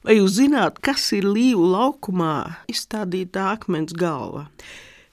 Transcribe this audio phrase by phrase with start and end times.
[0.00, 4.46] Vai jūs zināt, kas ir Līvu laukumā izstādītā akmens galva?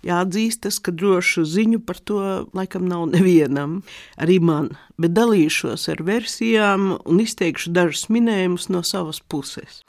[0.08, 2.22] Jāatzīstas, ka drošu ziņu par to
[2.56, 3.82] laikam nav nevienam,
[4.16, 9.82] arī man, bet dalīšos ar versijām un izteikšu dažus minējumus no savas puses.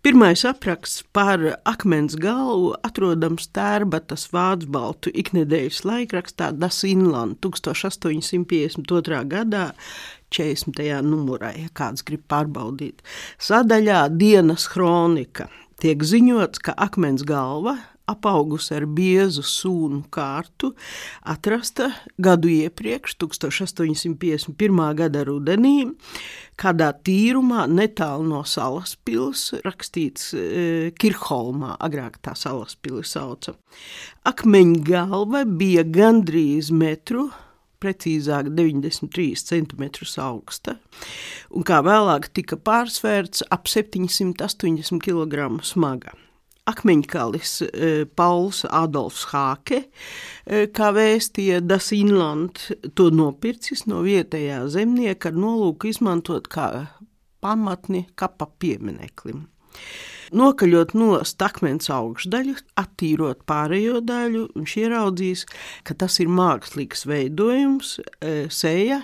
[0.00, 9.18] Pirmais apraksts par akmens galvu atrodams Tērbatas vācu baltu iknedēļas laikrakstā Das Inland 1852.
[9.28, 9.72] gadā,
[10.34, 11.02] 40.
[11.06, 13.04] numurā, ja kāds grib pārbaudīt.
[13.42, 15.48] Sadaļā dienas kronika
[15.82, 20.72] tiek ziņots, ka akmens galva apaugusi ar biezu sūnu kārtu,
[21.28, 21.90] atrasta
[22.20, 24.82] gadu iepriekš, 1851.
[24.98, 25.90] gada rudenī,
[26.58, 30.40] kādā tīrumā netālu no salas pilsētas, rakstīts e,
[30.98, 33.54] Kirholmā, agrāk tā salas pilsēta sauca.
[34.28, 37.28] Akmeņa galva bija gandrīz metru
[37.82, 39.84] precīzāk 93 cm
[40.22, 40.78] augsta,
[41.50, 46.16] un kā vēlāk tika pārsvērts ap 780 kg smaga
[46.68, 49.84] akmeņkalis e, Pauls Adolfs Hāke,
[50.44, 52.60] e, kā vēstīja Das Inland,
[52.98, 56.68] to nopircis no vietējā zemnieka ar nolūku izmantot kā
[57.44, 59.46] pamatni kapa piemineklim.
[60.36, 65.46] Nokaļot no akmens augšdaļu, attīrot pārējo daļu, viņš ieraudzīs,
[65.88, 69.02] ka tas ir mākslīgs veidojums, e, seja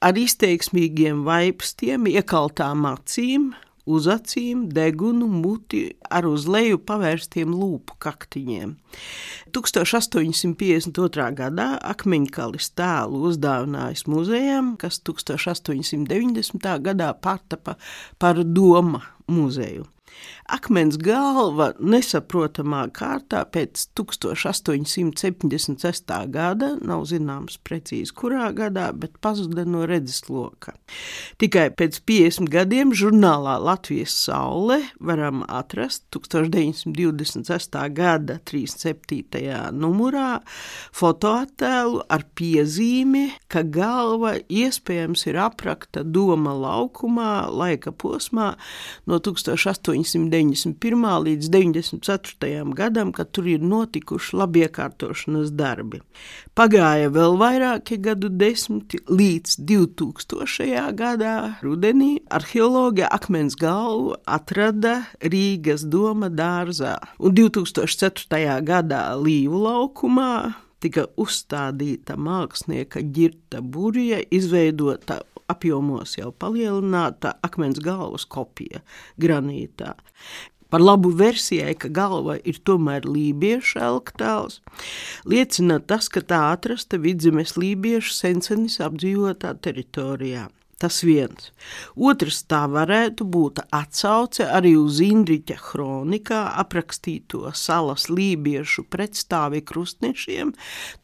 [0.00, 3.52] ar izteiksmīgiem vaipstiem, iekaltām acīm,
[3.84, 8.74] uz acīm, degunu, muti ar uz leju pavērstiem lūpu kaktiņiem.
[9.54, 11.28] 1852.
[11.38, 16.70] gadā akmeņkalis tēlu uzdāvinājis muzejam, kas 1890.
[16.88, 17.76] gadā pārtapa
[18.18, 19.88] par Doma muzeju.
[20.44, 26.12] Akmens galva nesaprotamā kārtā pēc 1876.
[26.34, 30.76] gada, nav zināms precīzi kurā gadā, bet pazuda no redzesloka.
[31.40, 37.80] Tikai pēc 50 gadiem žurnālā Latvijas saule varam atrast 1926.
[37.96, 39.72] gada 37.
[39.72, 40.44] numurā
[40.92, 48.60] fotoattēlu ar piezīmi, ka galva iespējams ir aprakta doma laukumā laika posmā
[49.08, 51.04] no 1800 1991.
[51.24, 52.74] līdz 94.
[52.76, 56.00] gadam, kad tur ir notikuši labiekārtošanas darbi.
[56.54, 60.92] Pagāja vēl vairāki gadu desmiti, līdz 2000.
[60.94, 68.60] gadā rudenī arheologa akmens galvu atrada Rīgas doma dārzā, un 2004.
[68.64, 70.34] gadā Līvu laukumā
[70.84, 78.82] tika uzstādīta mākslinieka ģirta burija, izveidota apjomos jau palielināta akmens galvas kopija
[79.20, 79.94] granītā.
[80.72, 84.58] Par labu versijai, ka galva ir tomēr lībiešu elktēls,
[85.28, 90.48] liecina tas, ka tā atrasta vidzemes lībiešu sensenis apdzīvotā teritorijā.
[90.82, 91.52] Tas viens.
[91.94, 100.50] Otrs tā varētu būt atsauce arī uz Indriča kronikā aprakstīto salas lībiešu pretstāvi krustnešiem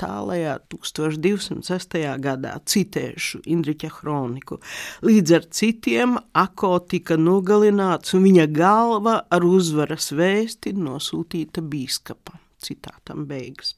[0.00, 1.96] tālajā 1206.
[2.24, 2.56] gadā.
[2.66, 4.58] Citēšu Indriča kroniku.
[5.06, 12.42] Līdz ar citiem Ako tika nogalināts un viņa galva ar uzvaras vēsti nosūtīta bīskapam.
[12.60, 13.76] Citātam beigas.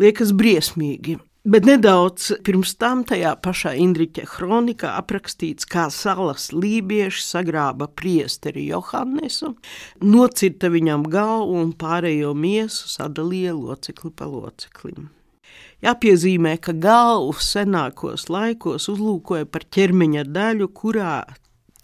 [0.00, 7.86] Liekas briesmīgi, Bet nedaudz pirms tam tajā pašā Indriča kronikā aprakstīts, kā salas lībieši sagrāba
[7.88, 9.54] priesteri Johannesu,
[10.04, 15.08] nocirta viņam galvu un pārējo miesu sadalīja locekli pa loceklim.
[15.80, 21.22] Jāpiezīmē, ka galvu senākos laikos uzlūkoja par ķermeņa daļu, kurā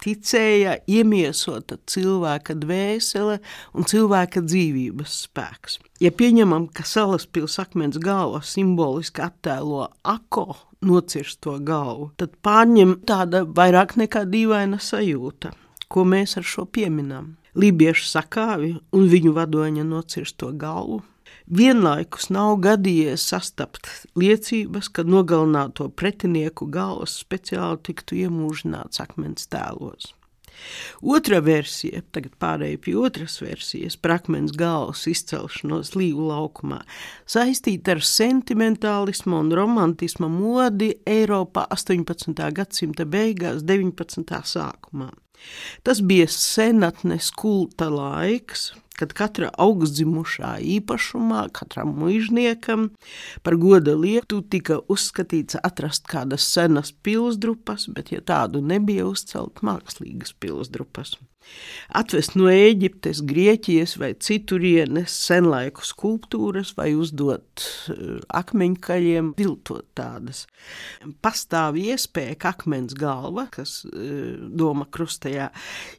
[0.07, 3.39] ticēja iemiesota cilvēka dvēsele
[3.75, 5.79] un cilvēka dzīvības spēks.
[6.03, 13.97] Ja pieņemam, ka salaspils akmens galva simboliski attēlo ako nocirsto galvu, tad pārņem tāda vairāk
[13.99, 15.51] nekā dīvaina sajūta,
[15.89, 17.35] ko mēs ar šo pieminam.
[17.57, 21.01] Lībiešu sakāvi un viņu vadoņa nocirsto galvu
[21.47, 23.87] Vienlaikus nav gadījies sastapt
[24.19, 30.11] liecības, ka nogalināto pretinieku galvas speciāli tiktu iemūžināts akmens tēlos.
[30.99, 36.81] Otra versija, tagad pārējai pie otras versijas, par akmens galvas izcelšanos līvu laukumā,
[37.29, 42.35] saistīta ar sentimentālismu un romantisma modi Eiropā 18.
[42.57, 44.41] gadsimta beigās, 19.
[44.51, 45.13] sākumā.
[45.85, 52.89] Tas bija senatnes kulta laiks, kad katra augstdzimušā īpašumā, katram mužniekam
[53.45, 60.35] par goda lietu tika uzskatīts atrast kādas senas pilsdrupas, bet, ja tādu nebija, uzcelt mākslīgas
[60.41, 61.17] pilsdrupas.
[61.95, 70.45] atvest no Eģiptes, Grieķijas vai citurienes senlaiku skulptūras vai uzdot uh, akmeņkaļiem, viltot tādas.
[71.23, 75.49] Pastāv iespēja, ka akmens galva, kas uh, doma krustajā,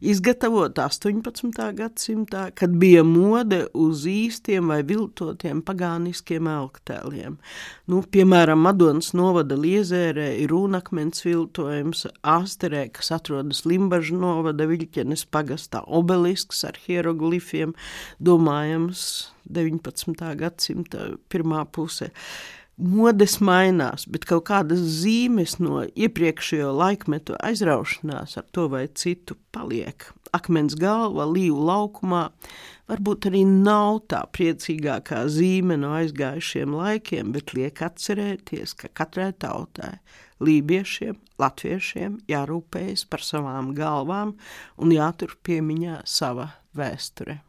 [0.00, 1.62] izgatavot 18.
[1.78, 7.38] gadsimtā, kad bija mode uz īstiem vai viltotiem pagāniskiem elktēliem.
[7.90, 15.82] Nu, piemēram, Madonas novada Liezērē ir rūnakmens viltojums, Āsterē, kas atrodas Limbažu novada Viļķenes pagastā
[15.86, 17.74] obelisks ar hieroglifiem,
[18.18, 19.02] domājams
[19.48, 20.30] 19.
[20.38, 22.12] gadsimta pirmā pusē.
[22.78, 30.06] Modes mainās, bet kaut kādas zīmes no iepriekšējo laikmetu aizraušanās ar to vai citu paliek.
[30.36, 32.28] Akmens galva līvu laukumā
[32.88, 39.96] varbūt arī nav tā priecīgākā zīme no aizgājušiem laikiem, bet liek atcerēties, ka katrai tautai
[40.44, 44.36] lībiešiem, latviešiem jārūpējas par savām galvām
[44.78, 47.42] un jātur piemiņā sava vēsture.